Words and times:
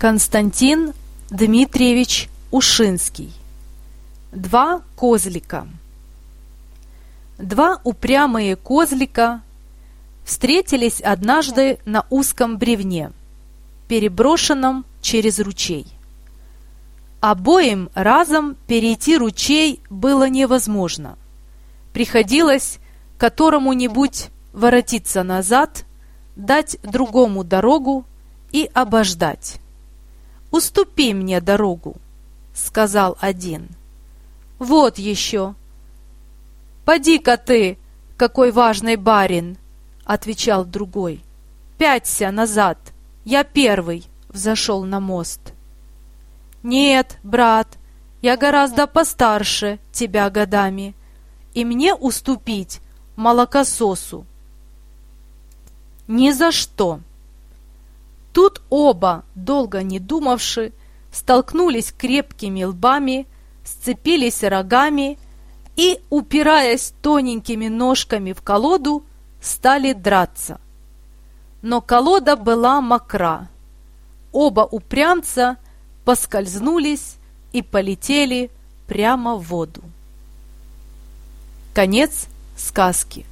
Константин 0.00 0.94
Дмитриевич 1.28 2.30
Ушинский 2.50 3.34
Два 4.32 4.80
козлика 4.96 5.68
Два 7.36 7.82
упрямые 7.84 8.56
козлика 8.56 9.42
встретились 10.24 11.02
однажды 11.02 11.80
на 11.84 12.06
узком 12.08 12.56
бревне, 12.56 13.12
переброшенном 13.88 14.86
через 15.02 15.38
ручей. 15.38 15.86
Обоим 17.20 17.90
разом 17.94 18.56
перейти 18.66 19.18
ручей 19.18 19.82
было 19.90 20.30
невозможно. 20.30 21.18
Приходилось 21.92 22.78
которому-нибудь 23.18 24.30
воротиться 24.54 25.22
назад, 25.24 25.84
дать 26.36 26.78
другому 26.82 27.44
дорогу 27.44 28.06
и 28.50 28.70
обождать. 28.72 29.60
«Уступи 30.50 31.14
мне 31.14 31.40
дорогу»,— 31.40 31.96
сказал 32.54 33.16
один. 33.20 33.68
«Вот 34.58 34.98
еще!» 34.98 35.54
«Поди-ка 36.84 37.36
ты, 37.36 37.78
какой 38.16 38.50
важный 38.50 38.96
барин!»— 38.96 39.58
отвечал 40.04 40.64
другой. 40.64 41.22
«Пяться 41.78 42.30
назад, 42.30 42.78
я 43.24 43.44
первый!»— 43.44 44.06
взошел 44.28 44.84
на 44.84 44.98
мост. 44.98 45.40
«Нет, 46.62 47.18
брат, 47.22 47.68
я 48.20 48.36
гораздо 48.36 48.86
постарше 48.86 49.78
тебя 49.92 50.28
годами, 50.30 50.94
и 51.54 51.64
мне 51.64 51.94
уступить 51.94 52.80
молокососу». 53.16 54.26
«Ни 56.08 56.32
за 56.32 56.50
что!» 56.50 57.00
Оба, 58.70 59.24
долго 59.34 59.82
не 59.82 59.98
думавши, 59.98 60.72
столкнулись 61.12 61.92
крепкими 61.92 62.62
лбами, 62.62 63.26
сцепились 63.64 64.44
рогами 64.44 65.18
и, 65.76 66.00
упираясь 66.08 66.94
тоненькими 67.02 67.66
ножками 67.68 68.32
в 68.32 68.42
колоду, 68.42 69.04
стали 69.42 69.92
драться. 69.92 70.60
Но 71.62 71.80
колода 71.80 72.36
была 72.36 72.80
мокра. 72.80 73.48
Оба 74.32 74.60
упрямца 74.60 75.56
поскользнулись 76.04 77.16
и 77.52 77.62
полетели 77.62 78.50
прямо 78.86 79.34
в 79.34 79.42
воду. 79.48 79.82
Конец 81.74 82.26
сказки. 82.56 83.26